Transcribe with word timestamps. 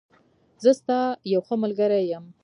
زه 0.63 0.71
ستا 0.79 0.99
یوښه 1.33 1.55
ملګری 1.63 2.01
یم. 2.11 2.25